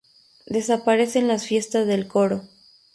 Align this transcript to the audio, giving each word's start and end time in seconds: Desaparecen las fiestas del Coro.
Desaparecen 0.47 1.27
las 1.27 1.45
fiestas 1.45 1.85
del 1.85 2.07
Coro. 2.07 2.41